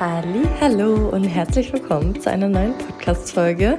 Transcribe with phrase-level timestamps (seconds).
[0.00, 3.78] Hallo und herzlich willkommen zu einer neuen Podcast-Folge.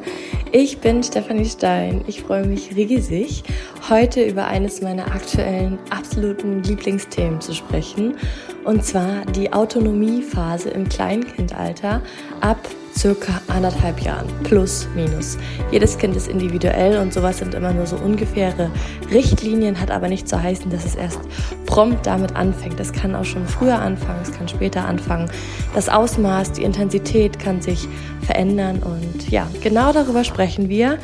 [0.52, 2.04] Ich bin Stefanie Stein.
[2.08, 3.46] Ich freue mich riesig,
[3.90, 8.18] heute über eines meiner aktuellen absoluten Lieblingsthemen zu sprechen.
[8.66, 12.02] Und zwar die Autonomiephase im Kleinkindalter
[12.42, 12.60] ab
[13.00, 14.28] circa anderthalb Jahren.
[14.44, 15.38] Plus, minus.
[15.72, 18.70] Jedes Kind ist individuell und sowas sind immer nur so ungefähre
[19.10, 21.20] Richtlinien, hat aber nicht zu heißen, dass es erst
[21.66, 22.80] prompt damit anfängt.
[22.80, 25.32] Es kann auch schon früher anfangen, es kann später anfangen.
[25.74, 27.88] Das Ausmaß, die Intensität kann sich
[28.22, 30.98] verändern und ja, genau darüber sprechen wir.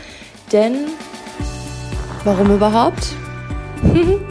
[0.52, 0.74] Denn
[2.26, 3.08] warum überhaupt?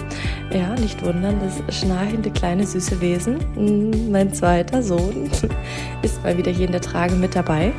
[0.53, 5.31] Ja, nicht wundern, das schnarchende kleine süße Wesen, hm, mein zweiter Sohn,
[6.03, 7.73] ist mal wieder hier in der Trage mit dabei.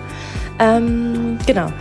[0.60, 1.72] Ähm, genau.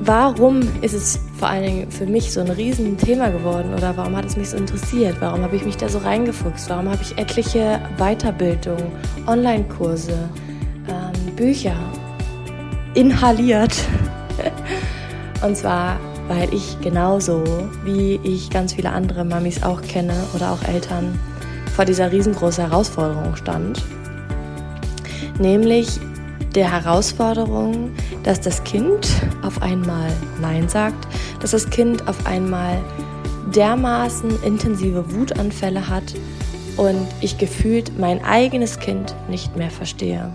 [0.00, 4.24] Warum ist es vor allen Dingen für mich so ein Riesenthema geworden oder warum hat
[4.24, 5.16] es mich so interessiert?
[5.20, 6.68] Warum habe ich mich da so reingefuchst?
[6.70, 8.86] Warum habe ich etliche Weiterbildungen,
[9.26, 10.28] Online-Kurse,
[10.88, 11.76] ähm, Bücher
[12.94, 13.76] inhaliert?
[15.42, 17.44] Und zwar weil ich genauso
[17.84, 21.18] wie ich ganz viele andere Mamis auch kenne oder auch Eltern
[21.74, 23.84] vor dieser riesengroßen Herausforderung stand.
[25.38, 26.00] Nämlich
[26.54, 27.90] der Herausforderung,
[28.22, 29.08] dass das Kind
[29.42, 30.10] auf einmal
[30.40, 31.06] Nein sagt,
[31.40, 32.78] dass das Kind auf einmal
[33.54, 36.14] dermaßen intensive Wutanfälle hat
[36.76, 40.30] und ich gefühlt mein eigenes Kind nicht mehr verstehe.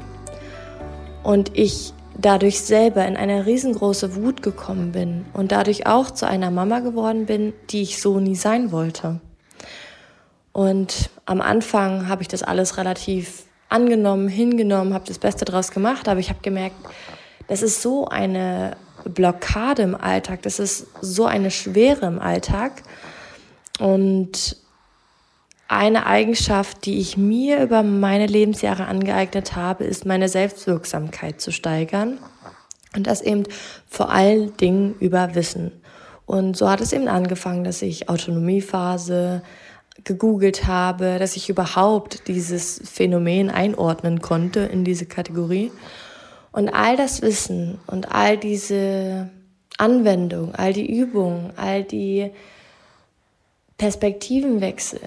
[1.24, 6.52] Und ich dadurch selber in eine riesengroße Wut gekommen bin und dadurch auch zu einer
[6.52, 9.20] Mama geworden bin, die ich so nie sein wollte.
[10.54, 16.10] Und am Anfang habe ich das alles relativ angenommen, hingenommen, habe das Beste draus gemacht,
[16.10, 16.76] aber ich habe gemerkt,
[17.48, 18.76] das ist so eine
[19.06, 22.84] Blockade im Alltag, das ist so eine Schwere im Alltag
[23.80, 24.58] und
[25.72, 32.20] eine Eigenschaft, die ich mir über meine Lebensjahre angeeignet habe, ist meine Selbstwirksamkeit zu steigern.
[32.94, 33.44] Und das eben
[33.88, 35.72] vor allen Dingen über Wissen.
[36.26, 39.44] Und so hat es eben angefangen, dass ich Autonomiephase
[40.04, 45.72] gegoogelt habe, dass ich überhaupt dieses Phänomen einordnen konnte in diese Kategorie.
[46.52, 49.30] Und all das Wissen und all diese
[49.78, 52.32] Anwendung, all die Übungen, all die
[53.78, 55.00] Perspektivenwechsel,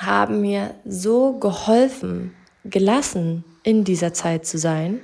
[0.00, 2.34] haben mir so geholfen,
[2.64, 5.00] gelassen in dieser Zeit zu sein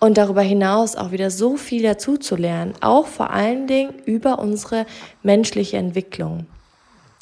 [0.00, 4.38] und darüber hinaus auch wieder so viel dazu zu lernen, auch vor allen Dingen über
[4.38, 4.86] unsere
[5.22, 6.46] menschliche Entwicklung.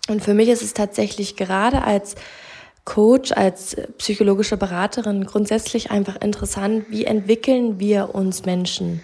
[0.09, 2.15] Und für mich ist es tatsächlich gerade als
[2.85, 9.01] Coach, als psychologische Beraterin grundsätzlich einfach interessant, wie entwickeln wir uns Menschen?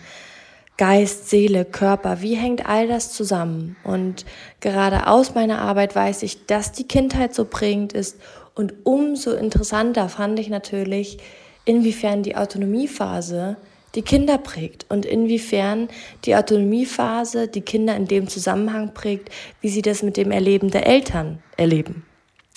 [0.83, 3.77] Geist, Seele, Körper, wie hängt all das zusammen?
[3.85, 4.25] Und
[4.59, 8.19] gerade aus meiner Arbeit weiß ich, dass die Kindheit so prägend ist.
[8.57, 11.19] Und umso interessanter fand ich natürlich,
[11.65, 13.59] inwiefern die Autonomiephase
[13.95, 15.87] die Kinder prägt und inwiefern
[16.25, 20.89] die Autonomiephase die Kinder in dem Zusammenhang prägt, wie sie das mit dem Erleben der
[20.89, 22.05] Eltern erleben.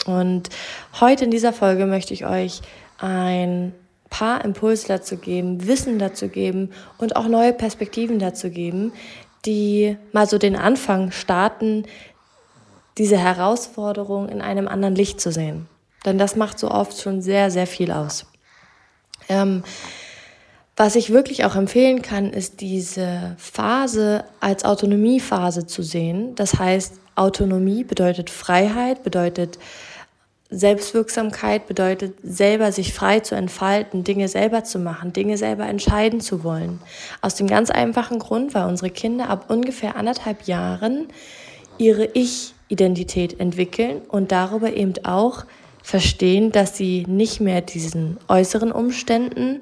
[0.08, 0.50] Und
[1.00, 2.62] heute in dieser Folge möchte ich euch
[2.98, 3.72] ein
[4.16, 8.94] paar Impulse dazu geben, Wissen dazu geben und auch neue Perspektiven dazu geben,
[9.46, 11.84] die mal so den Anfang starten,
[12.98, 15.68] diese Herausforderung in einem anderen Licht zu sehen.
[16.06, 18.26] Denn das macht so oft schon sehr, sehr viel aus.
[19.28, 19.64] Ähm,
[20.78, 26.36] was ich wirklich auch empfehlen kann, ist diese Phase als Autonomiephase zu sehen.
[26.36, 29.60] Das heißt, Autonomie bedeutet Freiheit, bedeutet
[30.58, 36.44] Selbstwirksamkeit bedeutet, selber sich frei zu entfalten, Dinge selber zu machen, Dinge selber entscheiden zu
[36.44, 36.80] wollen.
[37.22, 41.08] Aus dem ganz einfachen Grund, weil unsere Kinder ab ungefähr anderthalb Jahren
[41.78, 45.46] ihre Ich-Identität entwickeln und darüber eben auch
[45.84, 49.60] verstehen, dass sie nicht mehr diesen äußeren Umständen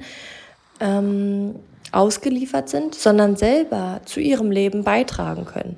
[0.80, 1.56] ähm,
[1.92, 5.78] ausgeliefert sind, sondern selber zu ihrem Leben beitragen können.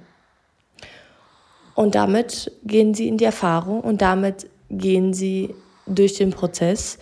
[1.73, 5.53] Und damit gehen sie in die Erfahrung und damit gehen sie
[5.87, 6.97] durch den Prozess,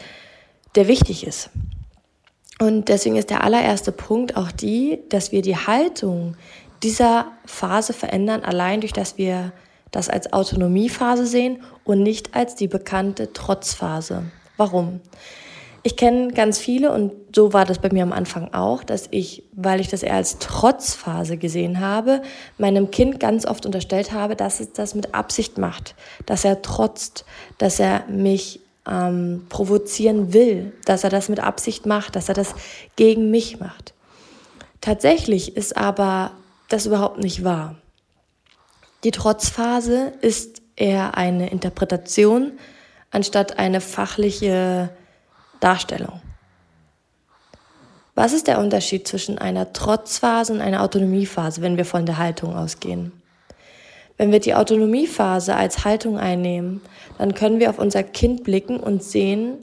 [0.75, 1.49] der wichtig ist.
[2.59, 6.35] Und deswegen ist der allererste Punkt auch die, dass wir die Haltung
[6.83, 9.53] dieser Phase verändern, allein durch dass wir
[9.91, 14.23] das als Autonomiephase sehen und nicht als die bekannte Trotzphase.
[14.57, 15.01] Warum?
[15.85, 19.43] Ich kenne ganz viele und so war das bei mir am Anfang auch, dass ich,
[19.51, 22.21] weil ich das eher als Trotzphase gesehen habe,
[22.57, 25.95] meinem Kind ganz oft unterstellt habe, dass es das mit Absicht macht,
[26.25, 27.25] dass er trotzt,
[27.57, 32.55] dass er mich ähm, provozieren will, dass er das mit Absicht macht, dass er das
[32.95, 33.93] gegen mich macht.
[34.79, 36.31] Tatsächlich ist aber
[36.69, 37.75] das überhaupt nicht wahr.
[39.03, 42.53] Die Trotzphase ist eher eine Interpretation
[43.11, 44.89] anstatt eine fachliche
[45.63, 46.21] Darstellung.
[48.15, 52.55] Was ist der Unterschied zwischen einer Trotzphase und einer Autonomiephase, wenn wir von der Haltung
[52.55, 53.11] ausgehen?
[54.17, 56.81] Wenn wir die Autonomiephase als Haltung einnehmen,
[57.17, 59.57] dann können wir auf unser Kind blicken und sehen,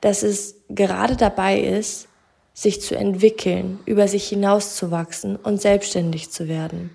[0.00, 2.08] dass es gerade dabei ist,
[2.54, 6.90] sich zu entwickeln, über sich hinauszuwachsen und selbstständig zu werden.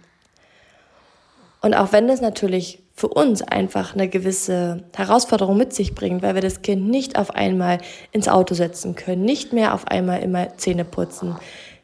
[1.67, 6.33] Und auch wenn das natürlich für uns einfach eine gewisse Herausforderung mit sich bringt, weil
[6.33, 7.79] wir das Kind nicht auf einmal
[8.13, 11.35] ins Auto setzen können, nicht mehr auf einmal immer Zähne putzen,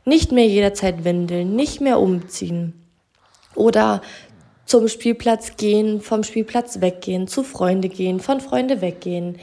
[0.05, 2.81] nicht mehr jederzeit windeln, nicht mehr umziehen
[3.55, 4.01] oder
[4.65, 9.37] zum Spielplatz gehen, vom Spielplatz weggehen, zu Freunde gehen, von Freunde weggehen.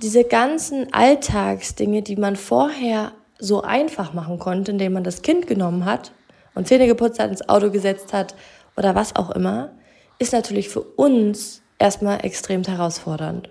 [0.00, 3.10] Diese ganzen Alltagsdinge, die man vorher
[3.40, 6.12] so einfach machen konnte, indem man das Kind genommen hat
[6.54, 8.36] und Zähne geputzt hat, ins Auto gesetzt hat
[8.76, 9.70] oder was auch immer,
[10.18, 13.48] ist natürlich für uns erstmal extrem herausfordernd.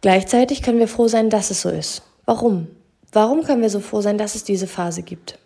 [0.00, 2.02] Gleichzeitig können wir froh sein, dass es so ist.
[2.26, 2.68] Warum?
[3.12, 5.38] Warum können wir so froh sein, dass es diese Phase gibt?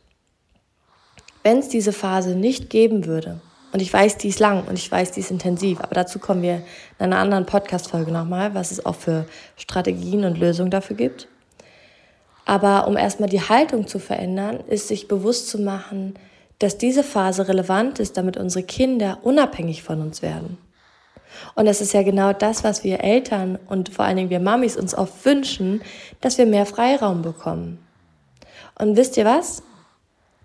[1.43, 3.41] Wenn es diese Phase nicht geben würde,
[3.73, 6.41] und ich weiß, die ist lang und ich weiß, die ist intensiv, aber dazu kommen
[6.41, 6.63] wir
[6.99, 9.27] in einer anderen Podcast-Folge nochmal, was es auch für
[9.57, 11.29] Strategien und Lösungen dafür gibt.
[12.47, 16.15] Aber um erstmal die Haltung zu verändern, ist sich bewusst zu machen,
[16.59, 20.59] dass diese Phase relevant ist, damit unsere Kinder unabhängig von uns werden.
[21.55, 24.77] Und das ist ja genau das, was wir Eltern und vor allen Dingen wir Mamis
[24.77, 25.83] uns oft wünschen,
[26.21, 27.79] dass wir mehr Freiraum bekommen.
[28.79, 29.63] Und wisst ihr was?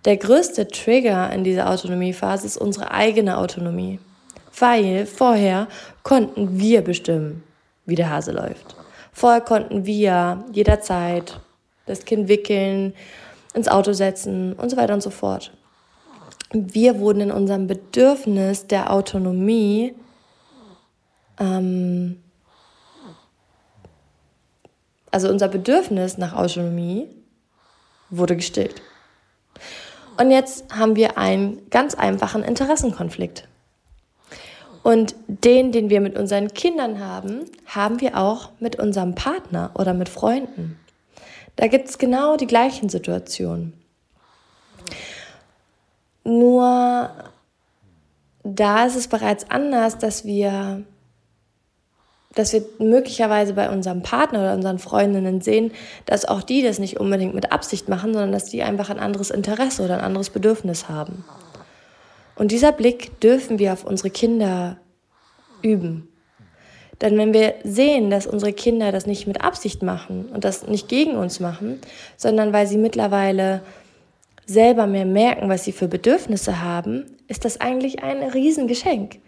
[0.05, 3.99] Der größte Trigger in dieser Autonomiephase ist unsere eigene Autonomie.
[4.57, 5.67] Weil vorher
[6.03, 7.43] konnten wir bestimmen,
[7.85, 8.75] wie der Hase läuft.
[9.13, 11.39] Vorher konnten wir jederzeit
[11.85, 12.93] das Kind wickeln,
[13.53, 15.51] ins Auto setzen und so weiter und so fort.
[16.53, 19.95] Wir wurden in unserem Bedürfnis der Autonomie
[21.39, 22.21] ähm,
[25.12, 27.07] also unser Bedürfnis nach Autonomie
[28.09, 28.81] wurde gestillt.
[30.18, 33.47] Und jetzt haben wir einen ganz einfachen Interessenkonflikt.
[34.83, 39.94] Und den, den wir mit unseren Kindern haben, haben wir auch mit unserem Partner oder
[39.94, 40.80] mit Freunden.
[41.56, 43.74] Da gibt es genau die gleichen Situationen.
[46.23, 47.09] Nur
[48.44, 50.83] da ist es bereits anders, dass wir,
[52.35, 55.71] dass wir möglicherweise bei unserem Partner oder unseren Freundinnen sehen,
[56.06, 59.31] dass auch die das nicht unbedingt mit Absicht machen, sondern dass die einfach ein anderes
[59.31, 61.23] Interesse oder ein anderes Bedürfnis haben.
[62.35, 64.77] Und dieser Blick dürfen wir auf unsere Kinder
[65.62, 66.07] üben.
[67.01, 70.88] Denn wenn wir sehen, dass unsere Kinder das nicht mit Absicht machen und das nicht
[70.88, 71.79] gegen uns machen,
[72.15, 73.62] sondern weil sie mittlerweile
[74.45, 79.19] selber mehr merken, was sie für Bedürfnisse haben, ist das eigentlich ein Riesengeschenk.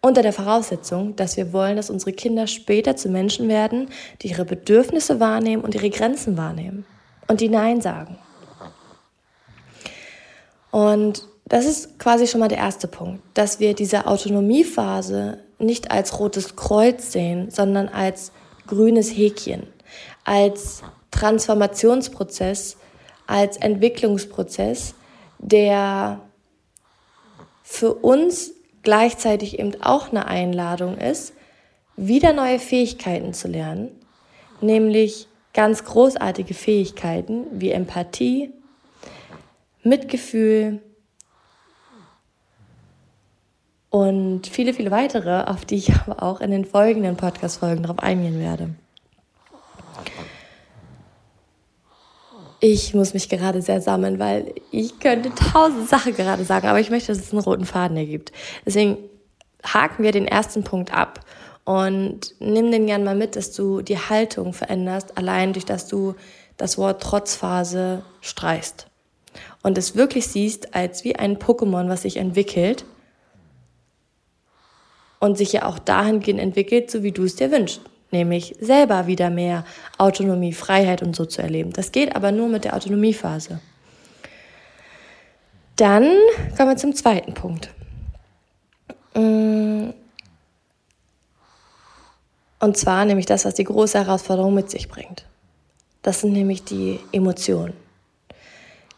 [0.00, 3.88] Unter der Voraussetzung, dass wir wollen, dass unsere Kinder später zu Menschen werden,
[4.20, 6.84] die ihre Bedürfnisse wahrnehmen und ihre Grenzen wahrnehmen
[7.28, 8.18] und die Nein sagen.
[10.72, 16.18] Und das ist quasi schon mal der erste Punkt, dass wir diese Autonomiephase nicht als
[16.18, 18.32] rotes Kreuz sehen, sondern als
[18.66, 19.66] grünes Häkchen,
[20.24, 22.78] als Transformationsprozess,
[23.32, 24.94] als Entwicklungsprozess,
[25.38, 26.20] der
[27.62, 28.52] für uns
[28.82, 31.32] gleichzeitig eben auch eine Einladung ist,
[31.96, 33.88] wieder neue Fähigkeiten zu lernen,
[34.60, 38.52] nämlich ganz großartige Fähigkeiten wie Empathie,
[39.82, 40.82] Mitgefühl,
[43.92, 48.40] und viele, viele weitere, auf die ich aber auch in den folgenden Podcast-Folgen darauf eingehen
[48.40, 48.70] werde.
[52.64, 56.90] Ich muss mich gerade sehr sammeln, weil ich könnte tausend Sachen gerade sagen, aber ich
[56.90, 58.30] möchte, dass es einen roten Faden ergibt.
[58.64, 58.98] Deswegen
[59.64, 61.26] haken wir den ersten Punkt ab
[61.64, 66.14] und nimm den gern mal mit, dass du die Haltung veränderst, allein durch dass du
[66.56, 68.86] das Wort Trotzphase streichst
[69.64, 72.84] und es wirklich siehst als wie ein Pokémon, was sich entwickelt
[75.18, 77.80] und sich ja auch dahingehend entwickelt, so wie du es dir wünschst.
[78.12, 79.64] Nämlich selber wieder mehr
[79.98, 81.72] Autonomie, Freiheit und so zu erleben.
[81.72, 83.58] Das geht aber nur mit der Autonomiephase.
[85.76, 86.04] Dann
[86.56, 87.70] kommen wir zum zweiten Punkt.
[89.14, 89.90] Mm.
[92.60, 95.24] Und zwar nämlich das, was die große Herausforderung mit sich bringt.
[96.02, 97.72] Das sind nämlich die Emotionen.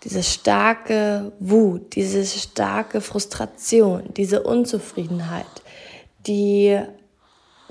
[0.03, 5.47] Diese starke Wut, diese starke Frustration, diese Unzufriedenheit,
[6.27, 6.79] die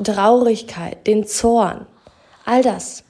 [0.02, 1.86] Traurigkeit, den Zorn,
[2.46, 3.04] all das.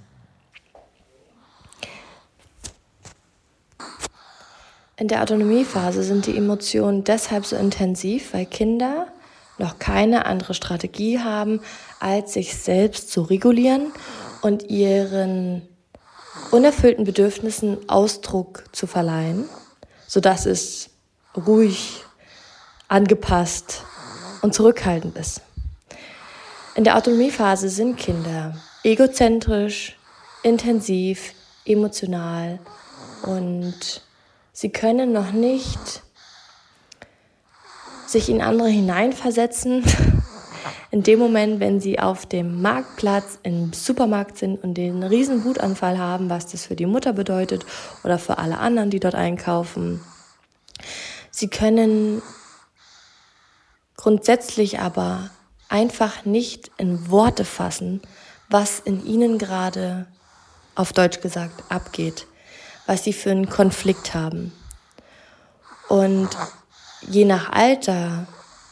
[4.98, 9.08] In der Autonomiephase sind die Emotionen deshalb so intensiv, weil Kinder
[9.58, 11.62] noch keine andere Strategie haben,
[12.00, 13.92] als sich selbst zu regulieren
[14.42, 15.68] und ihren
[16.52, 19.50] unerfüllten Bedürfnissen Ausdruck zu verleihen,
[20.08, 20.90] sodass es
[21.36, 22.04] ruhig,
[22.88, 23.84] angepasst
[24.42, 25.42] und zurückhaltend ist.
[26.76, 29.96] In der Autonomiephase sind Kinder egozentrisch,
[30.42, 31.34] intensiv,
[31.66, 32.60] emotional
[33.22, 34.02] und
[34.52, 36.02] sie können noch nicht
[38.08, 39.84] sich in andere hineinversetzen.
[40.92, 45.98] In dem Moment, wenn sie auf dem Marktplatz im Supermarkt sind und den riesen Wutanfall
[45.98, 47.66] haben, was das für die Mutter bedeutet
[48.04, 50.02] oder für alle anderen, die dort einkaufen.
[51.32, 52.22] Sie können
[53.98, 55.32] grundsätzlich aber
[55.74, 58.00] einfach nicht in Worte fassen,
[58.48, 60.06] was in ihnen gerade,
[60.76, 62.28] auf Deutsch gesagt, abgeht,
[62.86, 64.54] was sie für einen Konflikt haben.
[65.90, 66.30] Und
[67.10, 68.28] je nach Alter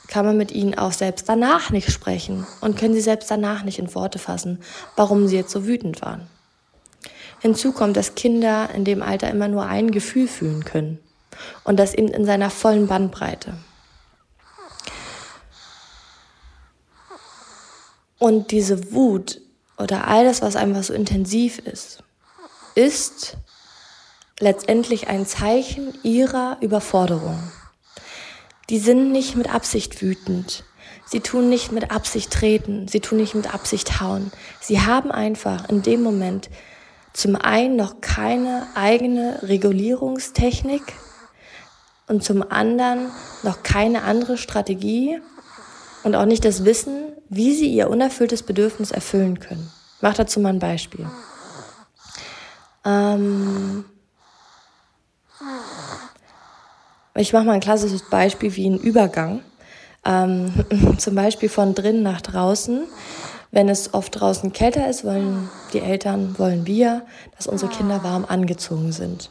[0.08, 3.80] kann man mit ihnen auch selbst danach nicht sprechen und können sie selbst danach nicht
[3.80, 4.62] in Worte fassen,
[4.96, 6.28] warum sie jetzt so wütend waren.
[7.40, 11.00] Hinzu kommt, dass Kinder in dem Alter immer nur ein Gefühl fühlen können
[11.64, 13.56] und das eben in seiner vollen Bandbreite.
[18.22, 19.42] Und diese Wut
[19.80, 22.04] oder all das, was einfach so intensiv ist,
[22.76, 23.36] ist
[24.40, 27.42] letztendlich ein Zeichen ihrer Überforderung.
[28.70, 30.64] Die sind nicht mit Absicht wütend.
[31.08, 32.88] Sie tun nicht mit Absicht treten.
[32.88, 34.32] Sie tun nicht mit Absicht hauen.
[34.60, 36.52] Sie haben einfach in dem Moment
[37.14, 40.84] zum einen noch keine eigene Regulierungstechnik
[42.06, 43.10] und zum anderen
[43.42, 45.20] noch keine andere Strategie
[46.04, 49.72] und auch nicht das Wissen, wie sie ihr unerfülltes Bedürfnis erfüllen können.
[49.98, 51.06] Ich mache dazu mal ein Beispiel.
[52.86, 53.86] Ähm,
[57.14, 59.42] Ich mache mal ein klassisches Beispiel wie ein Übergang.
[60.06, 60.52] Ähm,
[60.98, 62.84] zum Beispiel von drinnen nach draußen.
[63.52, 67.02] Wenn es oft draußen kälter ist, wollen die Eltern, wollen wir,
[67.36, 69.30] dass unsere Kinder warm angezogen sind.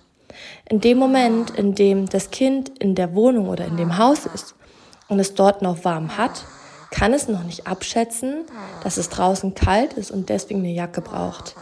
[0.68, 4.54] In dem Moment, in dem das Kind in der Wohnung oder in dem Haus ist
[5.08, 6.44] und es dort noch warm hat,
[6.90, 8.44] kann es noch nicht abschätzen,
[8.82, 11.54] dass es draußen kalt ist und deswegen eine Jacke braucht.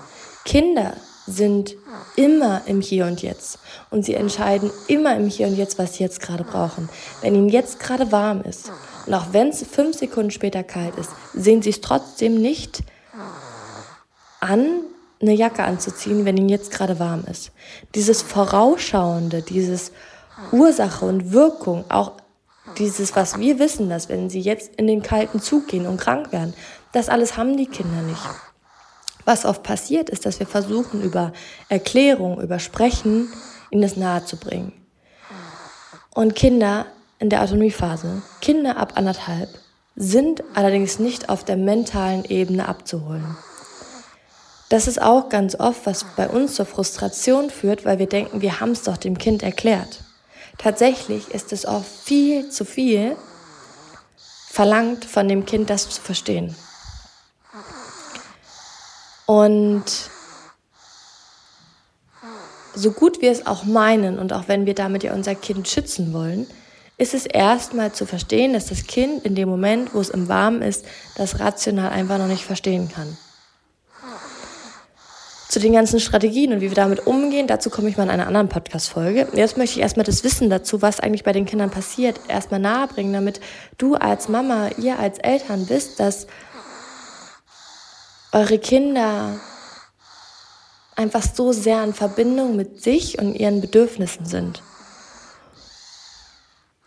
[0.44, 0.94] Kinder
[1.26, 1.76] sind
[2.16, 3.58] immer im Hier und Jetzt.
[3.90, 6.88] Und sie entscheiden immer im Hier und Jetzt, was sie jetzt gerade brauchen.
[7.20, 8.72] Wenn ihnen jetzt gerade warm ist
[9.06, 12.82] und auch wenn es fünf Sekunden später kalt ist, sehen sie es trotzdem nicht
[14.40, 14.80] an,
[15.20, 17.50] eine Jacke anzuziehen, wenn ihnen jetzt gerade warm ist.
[17.94, 19.92] Dieses Vorausschauende, dieses
[20.52, 22.12] Ursache und Wirkung, auch
[22.76, 26.32] dieses, was wir wissen, dass wenn sie jetzt in den kalten Zug gehen und krank
[26.32, 26.54] werden,
[26.92, 28.22] das alles haben die Kinder nicht.
[29.24, 31.32] Was oft passiert, ist, dass wir versuchen, über
[31.68, 33.28] Erklärung, über Sprechen,
[33.70, 34.72] ihnen das nahe zu bringen.
[36.14, 36.86] Und Kinder
[37.18, 39.50] in der Autonomiephase, Kinder ab anderthalb,
[39.96, 43.36] sind allerdings nicht auf der mentalen Ebene abzuholen.
[44.68, 48.60] Das ist auch ganz oft, was bei uns zur Frustration führt, weil wir denken, wir
[48.60, 50.00] haben es doch dem Kind erklärt.
[50.58, 53.16] Tatsächlich ist es oft viel zu viel
[54.50, 56.54] verlangt von dem Kind, das zu verstehen.
[59.24, 59.84] Und
[62.74, 66.12] so gut wir es auch meinen und auch wenn wir damit ja unser Kind schützen
[66.12, 66.46] wollen,
[66.96, 70.62] ist es erstmal zu verstehen, dass das Kind in dem Moment, wo es im Warmen
[70.62, 70.84] ist,
[71.16, 73.16] das rational einfach noch nicht verstehen kann.
[75.48, 78.26] Zu den ganzen Strategien und wie wir damit umgehen, dazu komme ich mal in einer
[78.26, 79.28] anderen Podcast-Folge.
[79.32, 83.14] Jetzt möchte ich erstmal das Wissen dazu, was eigentlich bei den Kindern passiert, erstmal nahebringen,
[83.14, 83.40] damit
[83.78, 86.26] du als Mama, ihr als Eltern wisst, dass
[88.32, 89.40] eure Kinder
[90.96, 94.62] einfach so sehr in Verbindung mit sich und ihren Bedürfnissen sind.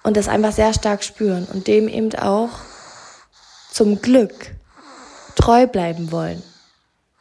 [0.04, 2.50] Und das einfach sehr stark spüren und dem eben auch
[3.72, 4.54] zum Glück
[5.36, 6.44] treu bleiben wollen.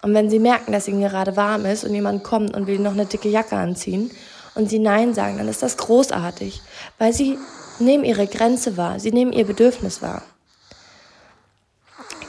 [0.03, 2.93] Und wenn sie merken, dass ihnen gerade warm ist und jemand kommt und will noch
[2.93, 4.11] eine dicke Jacke anziehen
[4.55, 6.63] und sie Nein sagen, dann ist das großartig,
[6.99, 7.39] weil sie
[7.79, 10.23] nehmen ihre Grenze wahr, sie nehmen ihr Bedürfnis wahr.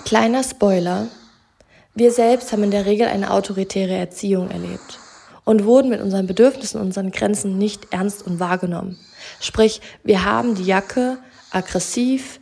[0.06, 1.08] Kleiner Spoiler,
[1.96, 5.00] wir selbst haben in der Regel eine autoritäre Erziehung erlebt
[5.46, 9.00] und wurden mit unseren Bedürfnissen unseren Grenzen nicht ernst und wahrgenommen.
[9.40, 11.18] Sprich, wir haben die Jacke
[11.52, 12.40] aggressiv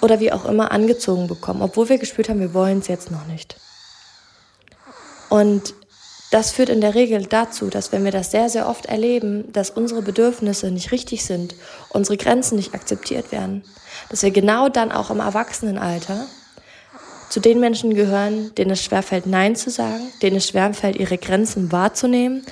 [0.00, 3.26] oder wie auch immer angezogen bekommen, obwohl wir gespürt haben, wir wollen es jetzt noch
[3.26, 3.56] nicht.
[5.28, 5.74] Und
[6.30, 9.70] das führt in der Regel dazu, dass wenn wir das sehr, sehr oft erleben, dass
[9.70, 11.54] unsere Bedürfnisse nicht richtig sind,
[11.88, 13.64] unsere Grenzen nicht akzeptiert werden,
[14.10, 16.26] dass wir genau dann auch im Erwachsenenalter
[17.30, 21.72] zu den Menschen gehören, denen es schwerfällt, Nein zu sagen, denen es schwerfällt, ihre Grenzen
[21.72, 22.44] wahrzunehmen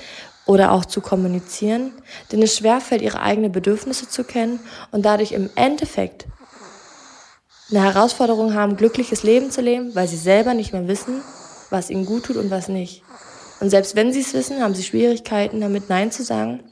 [0.45, 1.91] oder auch zu kommunizieren,
[2.31, 4.59] denen es schwerfällt, ihre eigenen Bedürfnisse zu kennen
[4.91, 6.25] und dadurch im Endeffekt
[7.69, 11.21] eine Herausforderung haben, glückliches Leben zu leben, weil sie selber nicht mehr wissen,
[11.69, 13.03] was ihnen gut tut und was nicht.
[13.59, 16.63] Und selbst wenn sie es wissen, haben sie Schwierigkeiten damit Nein zu sagen,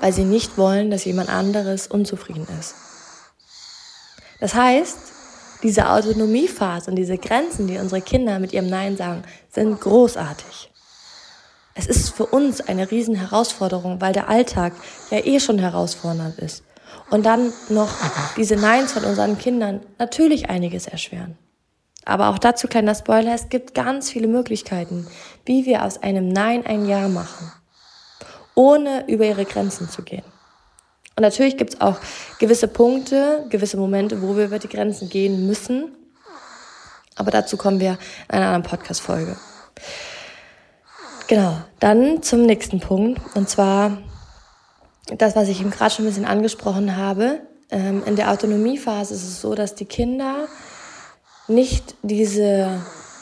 [0.00, 2.74] weil sie nicht wollen, dass jemand anderes unzufrieden ist.
[4.40, 4.98] Das heißt,
[5.62, 10.70] diese Autonomiephase und diese Grenzen, die unsere Kinder mit ihrem Nein sagen, sind großartig.
[11.74, 14.74] Es ist für uns eine riesen Herausforderung, weil der Alltag
[15.10, 16.64] ja eh schon herausfordernd ist.
[17.10, 17.90] Und dann noch
[18.36, 21.38] diese Neins von unseren Kindern natürlich einiges erschweren.
[22.04, 25.06] Aber auch dazu kleiner Spoiler, es gibt ganz viele Möglichkeiten,
[25.44, 27.52] wie wir aus einem Nein ein Ja machen,
[28.54, 30.24] ohne über ihre Grenzen zu gehen.
[31.14, 31.98] Und natürlich gibt es auch
[32.38, 35.94] gewisse Punkte, gewisse Momente, wo wir über die Grenzen gehen müssen.
[37.16, 39.36] Aber dazu kommen wir in einer anderen Podcast-Folge.
[41.28, 43.20] Genau, dann zum nächsten Punkt.
[43.36, 43.98] Und zwar
[45.06, 47.40] das, was ich eben gerade schon ein bisschen angesprochen habe.
[47.70, 50.48] Ähm, in der Autonomiephase ist es so, dass die Kinder
[51.48, 52.80] nicht diese,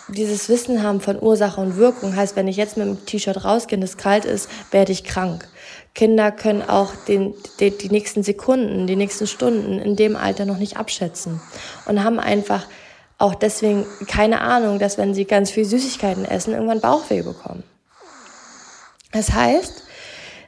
[0.09, 2.15] dieses Wissen haben von Ursache und Wirkung.
[2.17, 5.49] Heißt, wenn ich jetzt mit dem T-Shirt rausgehe und es kalt ist, werde ich krank.
[5.95, 10.59] Kinder können auch den, die, die nächsten Sekunden, die nächsten Stunden in dem Alter noch
[10.59, 11.41] nicht abschätzen
[11.87, 12.67] und haben einfach
[13.19, 17.65] auch deswegen keine Ahnung, dass wenn sie ganz viel Süßigkeiten essen, irgendwann Bauchweh bekommen.
[19.13, 19.83] Das heißt,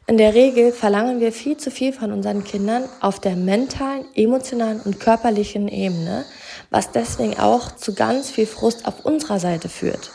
[0.06, 4.80] in der Regel verlangen wir viel zu viel von unseren Kindern auf der mentalen, emotionalen
[4.80, 6.24] und körperlichen Ebene,
[6.70, 10.10] was deswegen auch zu ganz viel Frust auf unserer Seite führt.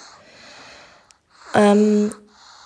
[1.55, 2.13] Ähm,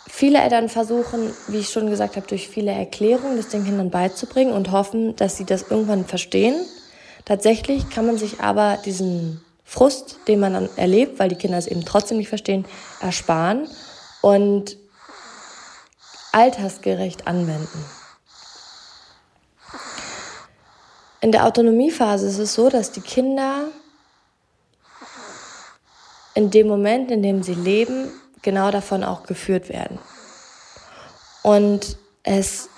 [0.10, 4.54] viele Eltern versuchen, wie ich schon gesagt habe, durch viele Erklärungen das den Kindern beizubringen
[4.54, 6.56] und hoffen, dass sie das irgendwann verstehen.
[7.26, 11.68] Tatsächlich kann man sich aber diesen Frust, den man dann erlebt, weil die Kinder es
[11.68, 12.66] eben trotzdem nicht verstehen,
[13.00, 13.68] ersparen
[14.22, 14.78] und
[16.32, 17.86] altersgerecht anwenden.
[21.22, 23.68] In der Autonomiephase ist es so, dass die Kinder
[26.34, 28.10] in dem Moment, in dem sie leben,
[28.42, 30.00] genau davon auch geführt werden.
[31.44, 32.70] Und es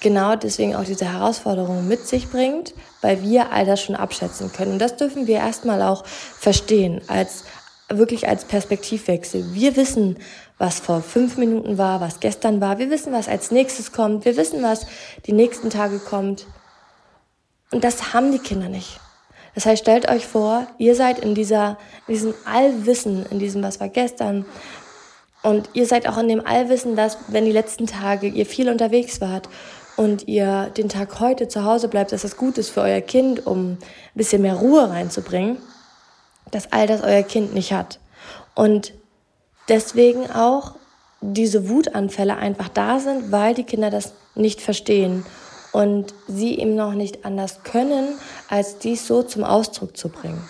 [0.00, 4.72] genau deswegen auch diese Herausforderung mit sich bringt, weil wir all das schon abschätzen können.
[4.72, 7.44] Und das dürfen wir erstmal auch verstehen, als
[7.88, 9.52] wirklich als Perspektivwechsel.
[9.52, 10.18] Wir wissen,
[10.60, 12.78] was vor fünf Minuten war, was gestern war.
[12.78, 14.26] Wir wissen, was als nächstes kommt.
[14.26, 14.86] Wir wissen, was
[15.24, 16.46] die nächsten Tage kommt.
[17.72, 19.00] Und das haben die Kinder nicht.
[19.54, 23.80] Das heißt, stellt euch vor, ihr seid in dieser, in diesem Allwissen, in diesem, was
[23.80, 24.44] war gestern.
[25.42, 29.22] Und ihr seid auch in dem Allwissen, dass, wenn die letzten Tage ihr viel unterwegs
[29.22, 29.48] wart
[29.96, 33.46] und ihr den Tag heute zu Hause bleibt, dass das gut ist für euer Kind,
[33.46, 33.78] um ein
[34.14, 35.56] bisschen mehr Ruhe reinzubringen,
[36.50, 37.98] dass all das euer Kind nicht hat.
[38.54, 38.92] Und
[39.70, 40.74] deswegen auch
[41.20, 45.24] diese Wutanfälle einfach da sind, weil die Kinder das nicht verstehen
[45.72, 50.42] und sie eben noch nicht anders können, als dies so zum Ausdruck zu bringen.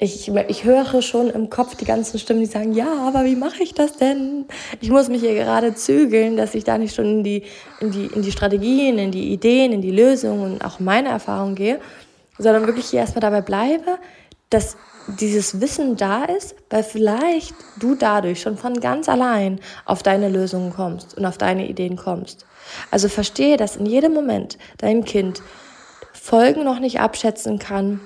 [0.00, 3.64] Ich, ich höre schon im Kopf die ganzen Stimmen, die sagen, ja, aber wie mache
[3.64, 4.46] ich das denn?
[4.80, 7.42] Ich muss mich hier gerade zügeln, dass ich da nicht schon in die,
[7.80, 11.56] in die, in die Strategien, in die Ideen, in die Lösungen und auch meine Erfahrungen
[11.56, 11.80] gehe,
[12.38, 13.98] sondern wirklich hier erstmal dabei bleibe,
[14.50, 14.76] dass
[15.08, 20.72] dieses Wissen da ist, weil vielleicht du dadurch schon von ganz allein auf deine Lösungen
[20.72, 22.46] kommst und auf deine Ideen kommst.
[22.90, 25.42] Also verstehe, dass in jedem Moment dein Kind
[26.12, 28.00] Folgen noch nicht abschätzen kann,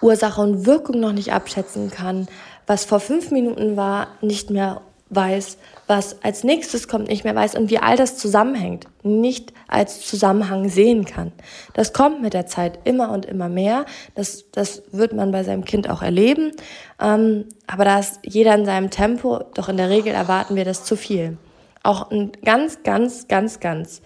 [0.00, 2.28] Ursache und Wirkung noch nicht abschätzen kann,
[2.66, 7.54] was vor fünf Minuten war, nicht mehr weiß, was als nächstes kommt, nicht mehr weiß
[7.54, 11.32] und wie all das zusammenhängt, nicht als Zusammenhang sehen kann.
[11.72, 13.86] Das kommt mit der Zeit immer und immer mehr.
[14.14, 16.52] Das, das wird man bei seinem Kind auch erleben.
[17.00, 20.84] Ähm, aber da ist jeder in seinem Tempo, doch in der Regel erwarten wir das
[20.84, 21.38] zu viel.
[21.82, 24.02] Auch ein ganz, ganz, ganz, ganz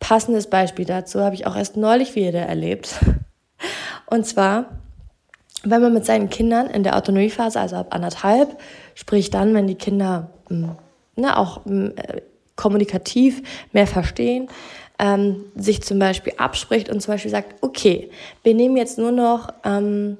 [0.00, 2.96] passendes Beispiel dazu habe ich auch erst neulich wieder erlebt.
[4.06, 4.66] Und zwar
[5.70, 8.58] wenn man mit seinen Kindern in der Autonomiephase, also ab anderthalb,
[8.94, 10.70] sprich dann, wenn die Kinder hm,
[11.16, 12.20] ne, auch hm, äh,
[12.54, 14.48] kommunikativ mehr verstehen,
[14.98, 18.10] ähm, sich zum Beispiel abspricht und zum Beispiel sagt, okay,
[18.42, 20.16] wir nehmen jetzt nur noch, ähm,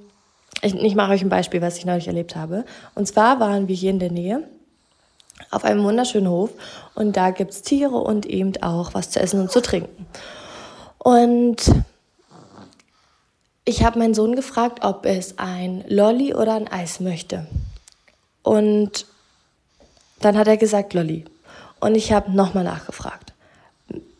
[0.62, 2.64] ich, ich mache euch ein Beispiel, was ich neulich erlebt habe.
[2.94, 4.42] Und zwar waren wir hier in der Nähe
[5.50, 6.50] auf einem wunderschönen Hof
[6.94, 10.06] und da gibt's Tiere und eben auch was zu essen und zu trinken.
[10.98, 11.70] Und
[13.66, 17.46] ich habe meinen Sohn gefragt, ob es ein Lolli oder ein Eis möchte.
[18.42, 19.06] Und
[20.20, 21.24] dann hat er gesagt Lolli.
[21.80, 23.34] Und ich habe nochmal nachgefragt.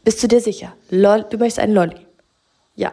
[0.04, 0.72] Bist du dir sicher?
[0.90, 1.96] Lol, du möchtest ein Lolli?
[2.74, 2.92] Ja.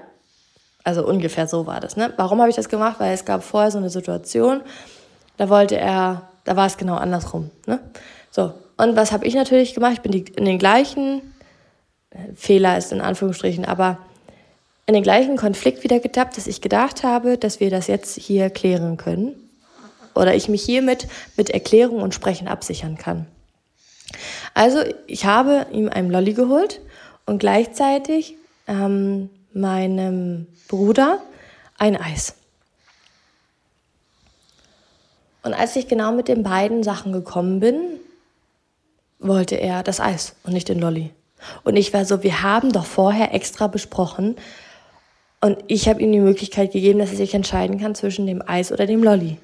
[0.84, 1.98] Also ungefähr so war das.
[1.98, 2.14] Ne?
[2.18, 3.00] Warum habe ich das gemacht?
[3.00, 4.62] Weil es gab vorher so eine Situation,
[5.38, 7.50] da wollte er, da war es genau andersrum.
[7.66, 7.80] Ne?
[8.30, 9.94] So, und was habe ich natürlich gemacht?
[9.94, 11.34] Ich bin die, in den gleichen,
[12.12, 13.98] äh, Fehler ist in Anführungsstrichen, aber
[14.86, 18.50] in den gleichen Konflikt wieder getappt, dass ich gedacht habe, dass wir das jetzt hier
[18.50, 19.36] klären können.
[20.16, 23.26] oder ich mich hiermit mit Erklärung und Sprechen absichern kann.
[24.54, 26.82] Also ich habe ihm einen Lolli geholt
[27.26, 28.36] und gleichzeitig
[28.68, 31.20] ähm, meinem Bruder
[31.80, 32.36] ein Eis.
[35.42, 38.00] Und als ich genau mit den beiden Sachen gekommen bin,
[39.20, 41.12] wollte er das Eis und nicht den Lolli.
[41.64, 44.36] Und ich war so, wir haben doch vorher extra besprochen
[45.44, 48.72] und ich habe ihm die Möglichkeit gegeben, dass er sich entscheiden kann zwischen dem Eis
[48.72, 49.40] oder dem Lolli.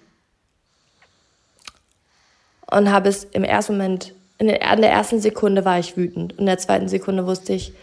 [2.72, 6.40] Und habe es im ersten Moment, in der, ersten Sekunde war ich wütend.
[6.40, 7.74] In der zweiten Sekunde wusste ich,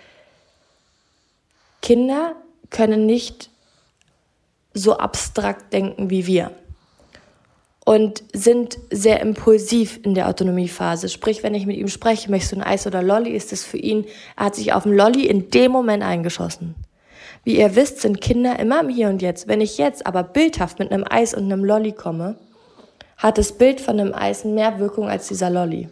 [1.83, 2.35] Kinder
[2.71, 3.51] können nicht
[4.73, 6.53] so abstrakt denken wie wir
[7.85, 11.11] und sind sehr impulsiv in der Autonomiephase.
[11.11, 13.77] Sprich, wenn ich mit ihm spreche, möchtest du ein Eis oder Lolli, ist es für
[13.77, 14.07] ihn,
[14.39, 16.77] er hat sich auf dem Lolli in dem Moment eingeschossen.
[17.47, 19.47] Wie ihr wisst, sind Kinder immer im Hier und Jetzt.
[19.47, 22.35] Wenn ich jetzt aber bildhaft mit einem Eis und einem Lolli komme,
[23.19, 25.89] hat das Bild von einem Eis mehr Wirkung als dieser Lolli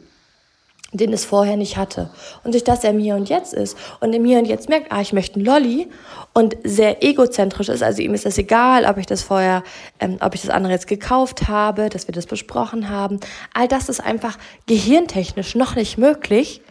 [0.93, 2.09] den es vorher nicht hatte.
[2.45, 4.93] Und durch das er im Hier und Jetzt ist und im Hier und Jetzt merkt,
[4.93, 5.89] ah, ich möchte einen Lolli
[6.35, 9.65] und sehr egozentrisch ist, also ihm ist das egal, ob ich das vorher,
[9.99, 13.19] ähm, ob ich das andere jetzt gekauft habe, dass wir das besprochen haben.
[13.55, 16.63] All das ist einfach gehirntechnisch noch nicht möglich.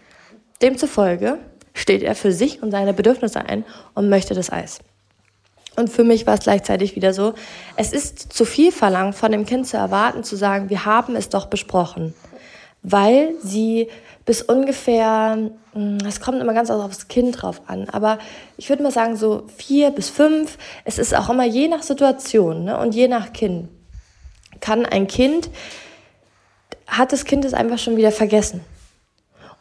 [0.61, 1.39] Demzufolge
[1.73, 4.79] steht er für sich und seine Bedürfnisse ein und möchte das Eis.
[5.75, 7.33] Und für mich war es gleichzeitig wieder so,
[7.77, 11.29] es ist zu viel verlangt, von dem Kind zu erwarten, zu sagen, wir haben es
[11.29, 12.13] doch besprochen.
[12.83, 13.87] Weil sie
[14.25, 18.19] bis ungefähr, hm, es kommt immer ganz aufs Kind drauf an, aber
[18.57, 20.57] ich würde mal sagen so vier bis fünf.
[20.85, 23.69] Es ist auch immer je nach Situation ne, und je nach Kind.
[24.59, 25.49] Kann ein Kind,
[26.87, 28.61] hat das Kind es einfach schon wieder vergessen.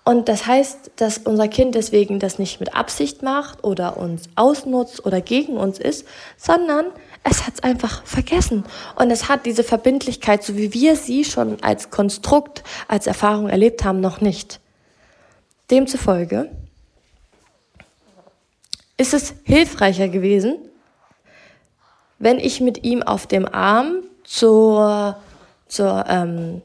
[0.05, 5.07] Und das heißt, dass unser Kind deswegen das nicht mit Absicht macht oder uns ausnutzt
[5.07, 6.87] oder gegen uns ist, sondern
[7.23, 8.65] es hat es einfach vergessen.
[8.97, 13.85] Und es hat diese Verbindlichkeit, so wie wir sie schon als Konstrukt, als Erfahrung erlebt
[13.85, 14.59] haben, noch nicht.
[15.71, 16.51] Demzufolge
[18.97, 20.57] ist es hilfreicher gewesen,
[22.19, 25.17] wenn ich mit ihm auf dem Arm zur,
[25.69, 26.63] zur ähm,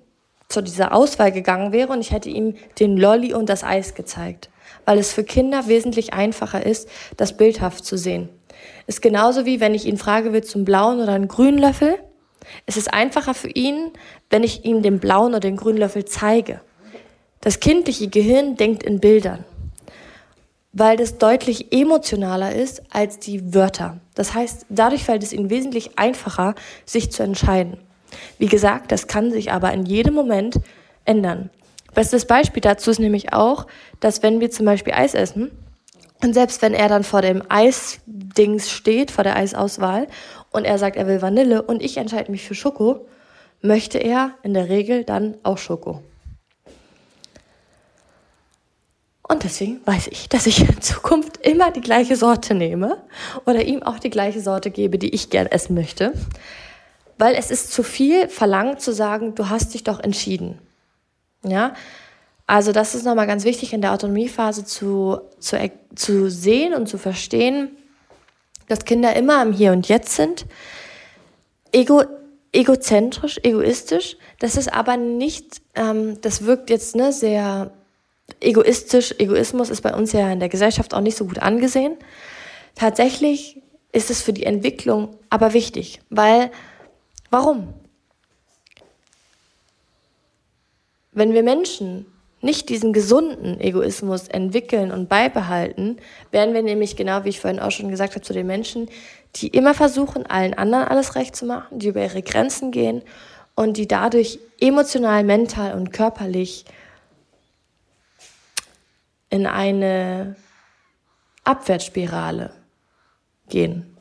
[0.50, 4.50] zu dieser Auswahl gegangen wäre und ich hätte ihm den Lolli und das Eis gezeigt,
[4.86, 8.30] weil es für Kinder wesentlich einfacher ist, das bildhaft zu sehen.
[8.88, 11.98] Ist genauso wie wenn ich ihn frage, willst du einen blauen oder einen grünen Löffel?
[12.66, 13.92] Es ist einfacher für ihn,
[14.30, 16.62] wenn ich ihm den blauen oder den grünen Löffel zeige.
[17.42, 19.44] Das kindliche Gehirn denkt in Bildern,
[20.72, 24.00] weil das deutlich emotionaler ist als die Wörter.
[24.16, 26.56] Das heißt, dadurch fällt es ihm wesentlich einfacher,
[26.86, 27.78] sich zu entscheiden.
[28.38, 30.60] Wie gesagt, das kann sich aber in jedem Moment
[31.06, 31.50] ändern.
[31.94, 33.66] Bestes Beispiel dazu ist nämlich auch,
[34.00, 35.52] dass wenn wir zum Beispiel Eis essen
[36.24, 40.08] und selbst wenn er dann vor dem Eisdings steht, vor der Eisauswahl
[40.52, 43.08] und er sagt, er will Vanille und ich entscheide mich für Schoko,
[43.62, 46.04] möchte er in der Regel dann auch Schoko.
[49.28, 53.04] Und deswegen weiß ich, dass ich in Zukunft immer die gleiche Sorte nehme
[53.46, 56.14] oder ihm auch die gleiche Sorte gebe, die ich gern essen möchte
[57.18, 60.60] weil es ist zu viel verlangt zu sagen, du hast dich doch entschieden.
[61.44, 61.74] Ja,
[62.46, 65.58] also das ist nochmal ganz wichtig in der Autonomiephase zu, zu,
[65.96, 67.70] zu sehen und zu verstehen,
[68.68, 70.46] dass Kinder immer im Hier und Jetzt sind,
[71.72, 72.04] ego,
[72.52, 74.18] egozentrisch, egoistisch.
[74.40, 77.72] Das ist aber nicht, ähm, das wirkt jetzt ne, sehr
[78.40, 79.16] egoistisch.
[79.20, 81.98] Egoismus ist bei uns ja in der Gesellschaft auch nicht so gut angesehen.
[82.76, 86.52] Tatsächlich ist es für die Entwicklung aber wichtig, weil
[87.30, 87.74] Warum?
[91.12, 92.06] Wenn wir Menschen
[92.42, 95.98] nicht diesen gesunden Egoismus entwickeln und beibehalten,
[96.32, 98.88] werden wir nämlich genau, wie ich vorhin auch schon gesagt habe, zu den Menschen,
[99.36, 103.02] die immer versuchen, allen anderen alles recht zu machen, die über ihre Grenzen gehen
[103.56, 106.66] und die dadurch emotional, mental und körperlich
[109.30, 110.36] in eine
[111.44, 112.52] Abwärtsspirale
[113.50, 113.97] gehen.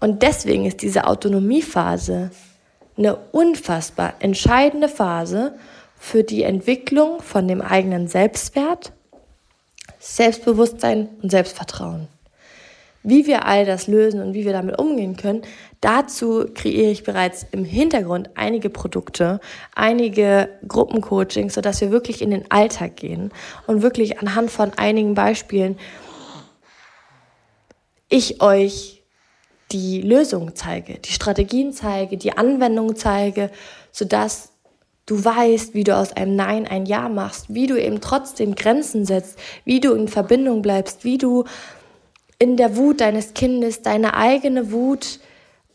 [0.00, 2.30] Und deswegen ist diese Autonomiephase
[2.96, 5.54] eine unfassbar entscheidende Phase
[5.98, 8.92] für die Entwicklung von dem eigenen Selbstwert,
[9.98, 12.08] Selbstbewusstsein und Selbstvertrauen.
[13.02, 15.42] Wie wir all das lösen und wie wir damit umgehen können,
[15.80, 19.40] dazu kreiere ich bereits im Hintergrund einige Produkte,
[19.74, 23.30] einige Gruppencoachings, sodass wir wirklich in den Alltag gehen
[23.68, 25.78] und wirklich anhand von einigen Beispielen
[28.08, 28.95] ich euch
[29.72, 33.50] die Lösung zeige, die Strategien zeige, die Anwendung zeige,
[33.90, 34.52] sodass
[35.06, 39.04] du weißt, wie du aus einem Nein ein Ja machst, wie du eben trotzdem Grenzen
[39.04, 41.44] setzt, wie du in Verbindung bleibst, wie du
[42.38, 45.20] in der Wut deines Kindes deine eigene Wut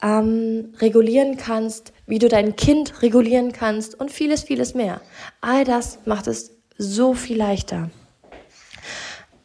[0.01, 5.01] ähm, regulieren kannst, wie du dein Kind regulieren kannst und vieles, vieles mehr.
[5.39, 7.89] All das macht es so viel leichter.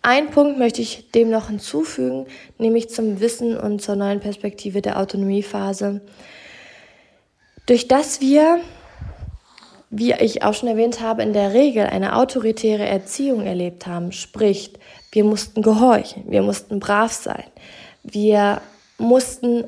[0.07, 5.01] Ein Punkt möchte ich dem noch hinzufügen, nämlich zum Wissen und zur neuen Perspektive der
[5.01, 6.01] Autonomiephase.
[7.67, 8.61] Durch das wir,
[9.91, 14.75] wie ich auch schon erwähnt habe, in der Regel eine autoritäre Erziehung erlebt haben, sprich,
[15.11, 17.43] wir mussten gehorchen, wir mussten brav sein,
[18.05, 18.61] wir
[18.99, 19.65] mussten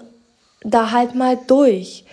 [0.61, 2.05] da halt mal durch.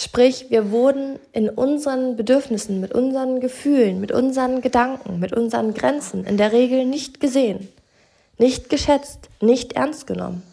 [0.00, 6.24] Sprich, wir wurden in unseren Bedürfnissen, mit unseren Gefühlen, mit unseren Gedanken, mit unseren Grenzen
[6.24, 7.66] in der Regel nicht gesehen,
[8.38, 10.44] nicht geschätzt, nicht ernst genommen.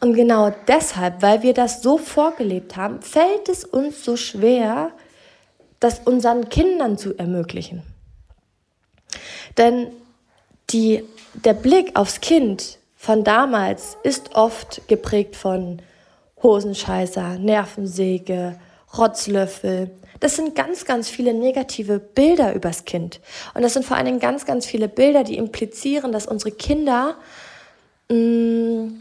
[0.00, 4.92] Und genau deshalb, weil wir das so vorgelebt haben, fällt es uns so schwer,
[5.78, 7.82] das unseren Kindern zu ermöglichen.
[9.58, 9.88] Denn
[10.70, 15.82] die, der Blick aufs Kind von damals ist oft geprägt von
[16.42, 18.58] Hosenscheißer, Nervensäge,
[18.96, 19.90] Rotzlöffel.
[20.20, 23.20] Das sind ganz, ganz viele negative Bilder übers Kind.
[23.54, 27.16] Und das sind vor allen Dingen ganz, ganz viele Bilder, die implizieren, dass unsere Kinder,
[28.08, 29.00] mh, mm,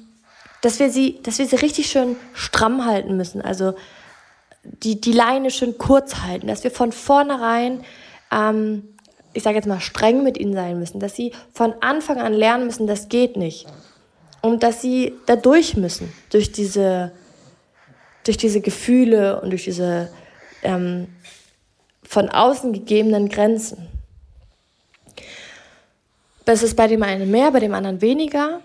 [0.61, 3.41] dass wir sie, dass wir sie richtig schön stramm halten müssen.
[3.41, 3.73] Also
[4.63, 7.83] die, die Leine schön kurz halten, dass wir von vornherein,
[8.31, 8.89] ähm,
[9.33, 12.65] ich sage jetzt mal, streng mit ihnen sein müssen, dass sie von Anfang an lernen
[12.65, 13.67] müssen, das geht nicht.
[14.41, 17.11] Und dass sie da durch müssen, durch diese
[18.23, 20.11] durch diese Gefühle und durch diese
[20.63, 21.07] ähm,
[22.03, 23.87] von außen gegebenen Grenzen.
[26.45, 28.61] Das ist bei dem einen mehr, bei dem anderen weniger.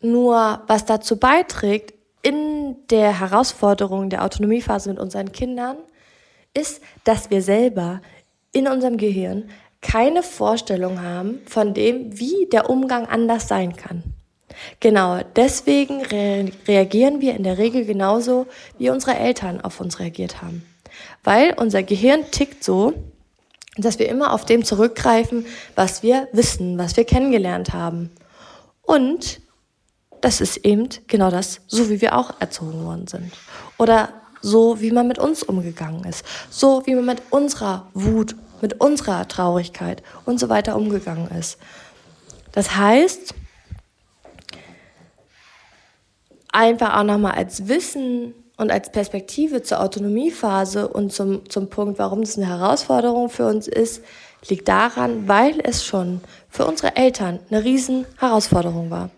[0.00, 5.76] Nur was dazu beiträgt, in der Herausforderung der Autonomiephase mit unseren Kindern,
[6.54, 8.00] ist, dass wir selber
[8.52, 9.50] in unserem Gehirn
[9.82, 14.15] keine Vorstellung haben von dem, wie der Umgang anders sein kann.
[14.80, 18.46] Genau, deswegen re reagieren wir in der Regel genauso,
[18.78, 20.64] wie unsere Eltern auf uns reagiert haben.
[21.24, 22.94] Weil unser Gehirn tickt so,
[23.76, 28.10] dass wir immer auf dem zurückgreifen, was wir wissen, was wir kennengelernt haben.
[28.82, 29.40] Und
[30.20, 33.32] das ist eben genau das, so wie wir auch erzogen worden sind.
[33.78, 34.08] Oder
[34.40, 36.24] so, wie man mit uns umgegangen ist.
[36.50, 41.58] So, wie man mit unserer Wut, mit unserer Traurigkeit und so weiter umgegangen ist.
[42.52, 43.34] Das heißt,
[46.56, 52.22] einfach auch nochmal als Wissen und als Perspektive zur Autonomiephase und zum, zum Punkt, warum
[52.22, 54.02] das eine Herausforderung für uns ist,
[54.48, 59.10] liegt daran, weil es schon für unsere Eltern eine riesen Herausforderung war.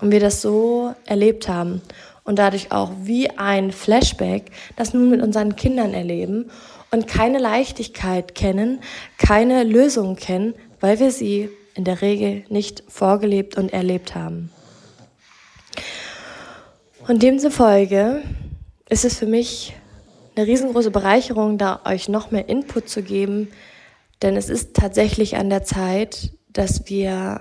[0.00, 1.80] Und wir das so erlebt haben
[2.24, 6.50] und dadurch auch wie ein Flashback das nun mit unseren Kindern erleben
[6.90, 8.80] und keine Leichtigkeit kennen,
[9.16, 14.50] keine Lösung kennen, weil wir sie in der Regel nicht vorgelebt und erlebt haben.
[17.08, 18.22] Und demzufolge
[18.88, 19.74] ist es für mich
[20.36, 23.48] eine riesengroße Bereicherung, da euch noch mehr Input zu geben,
[24.22, 27.40] denn es ist tatsächlich an der Zeit, dass wir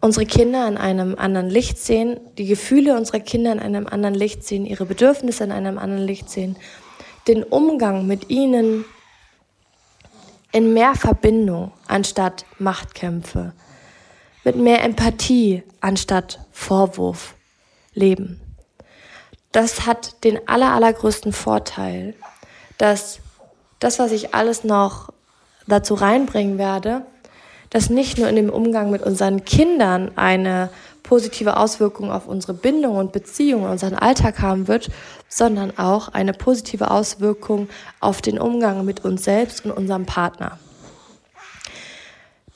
[0.00, 4.42] unsere Kinder in einem anderen Licht sehen, die Gefühle unserer Kinder in einem anderen Licht
[4.42, 6.56] sehen, ihre Bedürfnisse in einem anderen Licht sehen,
[7.28, 8.84] den Umgang mit ihnen
[10.50, 13.52] in mehr Verbindung anstatt Machtkämpfe,
[14.42, 17.34] mit mehr Empathie anstatt Vorwurf
[17.98, 18.40] leben.
[19.52, 22.14] Das hat den aller, allergrößten Vorteil,
[22.76, 23.20] dass
[23.78, 25.12] das, was ich alles noch
[25.66, 27.02] dazu reinbringen werde,
[27.70, 30.70] dass nicht nur in dem Umgang mit unseren Kindern eine
[31.02, 34.90] positive Auswirkung auf unsere Bindung und Beziehung, unseren Alltag haben wird,
[35.28, 37.68] sondern auch eine positive Auswirkung
[38.00, 40.58] auf den Umgang mit uns selbst und unserem Partner.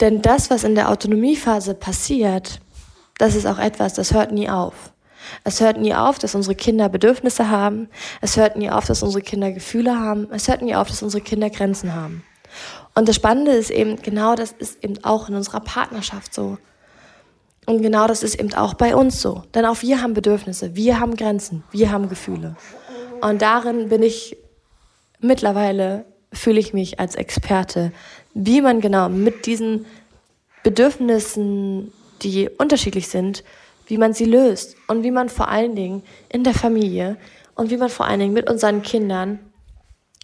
[0.00, 2.60] Denn das, was in der Autonomiephase passiert,
[3.18, 4.92] das ist auch etwas, das hört nie auf.
[5.44, 7.88] Es hört nie auf, dass unsere Kinder Bedürfnisse haben.
[8.20, 10.28] Es hört nie auf, dass unsere Kinder Gefühle haben.
[10.30, 12.24] Es hört nie auf, dass unsere Kinder Grenzen haben.
[12.94, 16.58] Und das Spannende ist eben, genau das ist eben auch in unserer Partnerschaft so.
[17.66, 19.44] Und genau das ist eben auch bei uns so.
[19.54, 22.56] Denn auch wir haben Bedürfnisse, wir haben Grenzen, wir haben Gefühle.
[23.20, 24.36] Und darin bin ich
[25.20, 27.92] mittlerweile, fühle ich mich als Experte,
[28.34, 29.86] wie man genau mit diesen
[30.62, 31.92] Bedürfnissen,
[32.22, 33.44] die unterschiedlich sind,
[33.86, 37.16] wie man sie löst und wie man vor allen Dingen in der Familie
[37.54, 39.38] und wie man vor allen Dingen mit unseren Kindern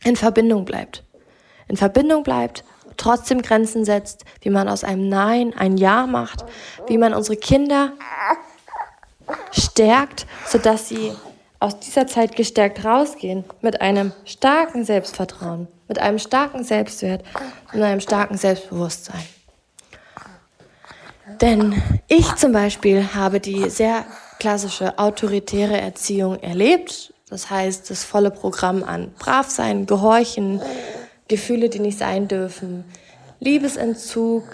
[0.04, 1.04] in Verbindung bleibt.
[1.68, 2.64] In Verbindung bleibt,
[2.96, 6.44] trotzdem Grenzen setzt, wie man aus einem Nein ein Ja macht,
[6.86, 7.92] wie man unsere Kinder
[9.52, 11.12] stärkt, sodass sie
[11.60, 17.24] aus dieser Zeit gestärkt rausgehen mit einem starken Selbstvertrauen, mit einem starken Selbstwert
[17.72, 19.24] und einem starken Selbstbewusstsein.
[21.40, 24.04] Denn ich zum Beispiel habe die sehr
[24.38, 27.12] klassische autoritäre Erziehung erlebt.
[27.28, 30.60] Das heißt, das volle Programm an Bravsein, Gehorchen,
[31.28, 32.84] Gefühle, die nicht sein dürfen,
[33.40, 34.44] Liebesentzug,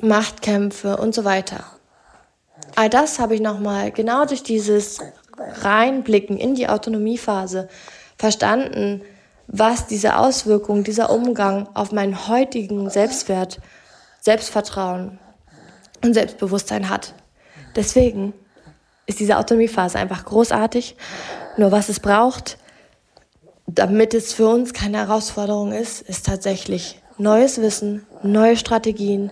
[0.00, 1.64] Machtkämpfe und so weiter.
[2.74, 4.98] All das habe ich nochmal genau durch dieses
[5.38, 7.68] Reinblicken in die Autonomiephase
[8.18, 9.02] verstanden,
[9.46, 13.60] was diese Auswirkung, dieser Umgang auf meinen heutigen Selbstwert,
[14.20, 15.18] Selbstvertrauen
[16.02, 17.14] und Selbstbewusstsein hat.
[17.74, 18.32] Deswegen
[19.06, 20.96] ist diese Autonomiephase einfach großartig.
[21.56, 22.58] Nur was es braucht,
[23.66, 29.30] damit es für uns keine Herausforderung ist, ist tatsächlich neues Wissen, neue Strategien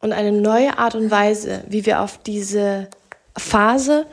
[0.00, 2.88] und eine neue Art und Weise, wie wir auf diese
[3.36, 4.06] Phase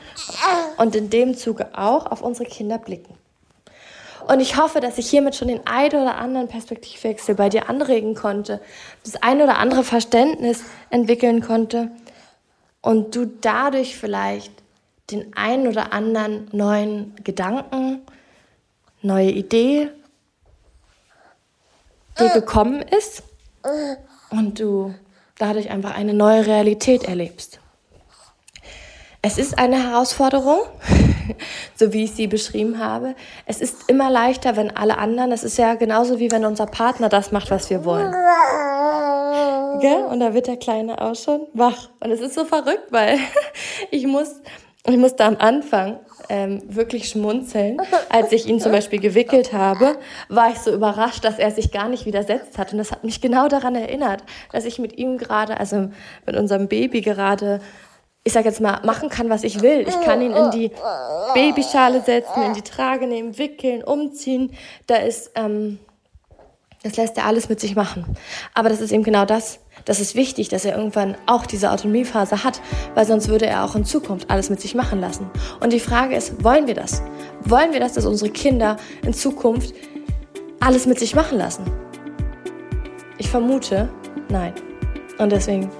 [0.76, 3.14] und in dem Zuge auch auf unsere Kinder blicken.
[4.26, 8.16] Und ich hoffe, dass ich hiermit schon den einen oder anderen Perspektivwechsel bei dir anregen
[8.16, 8.60] konnte,
[9.04, 11.92] das ein oder andere Verständnis entwickeln konnte
[12.80, 14.52] und du dadurch vielleicht
[15.12, 18.02] den einen oder anderen neuen Gedanken,
[19.00, 19.90] neue Idee
[22.18, 23.22] dir gekommen ist
[24.30, 24.92] und du
[25.38, 27.60] dadurch einfach eine neue Realität erlebst.
[29.22, 30.60] Es ist eine Herausforderung,
[31.74, 33.14] so wie ich sie beschrieben habe.
[33.46, 37.08] Es ist immer leichter, wenn alle anderen, es ist ja genauso wie wenn unser Partner
[37.08, 38.12] das macht, was wir wollen.
[39.80, 40.04] Gell?
[40.04, 41.90] Und da wird der Kleine auch schon wach.
[42.00, 43.18] Und es ist so verrückt, weil
[43.90, 44.40] ich muss,
[44.86, 47.78] ich musste am Anfang ähm, wirklich schmunzeln.
[48.08, 49.96] Als ich ihn zum Beispiel gewickelt habe,
[50.28, 52.72] war ich so überrascht, dass er sich gar nicht widersetzt hat.
[52.72, 55.90] Und das hat mich genau daran erinnert, dass ich mit ihm gerade, also
[56.24, 57.60] mit unserem Baby gerade
[58.26, 59.86] ich sag jetzt mal, machen kann, was ich will.
[59.86, 60.72] Ich kann ihn in die
[61.32, 64.52] Babyschale setzen, in die Trage nehmen, wickeln, umziehen.
[64.88, 65.78] Da ist, ähm,
[66.82, 68.04] das lässt er alles mit sich machen.
[68.52, 69.60] Aber das ist eben genau das.
[69.84, 72.60] Das ist wichtig, dass er irgendwann auch diese Autonomiephase hat,
[72.96, 75.30] weil sonst würde er auch in Zukunft alles mit sich machen lassen.
[75.60, 77.02] Und die Frage ist, wollen wir das?
[77.44, 79.72] Wollen wir das, dass unsere Kinder in Zukunft
[80.58, 81.62] alles mit sich machen lassen?
[83.18, 83.88] Ich vermute,
[84.28, 84.52] nein.
[85.18, 85.70] Und deswegen,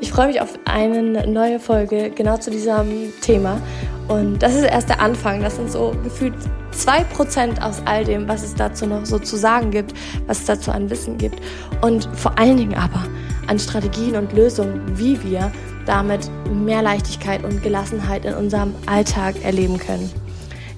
[0.00, 3.60] ich freue mich auf eine neue Folge genau zu diesem Thema.
[4.08, 5.42] Und das ist erst der Anfang.
[5.42, 6.34] Das sind so gefühlt
[6.72, 9.94] zwei Prozent aus all dem, was es dazu noch so zu sagen gibt,
[10.26, 11.40] was es dazu an Wissen gibt.
[11.82, 13.06] Und vor allen Dingen aber
[13.46, 15.50] an Strategien und Lösungen, wie wir
[15.86, 20.10] damit mehr Leichtigkeit und Gelassenheit in unserem Alltag erleben können.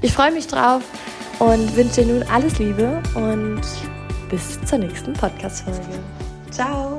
[0.01, 0.83] Ich freue mich drauf
[1.39, 3.61] und wünsche dir nun alles Liebe und
[4.31, 5.81] bis zur nächsten Podcast-Folge.
[6.51, 6.99] Ciao!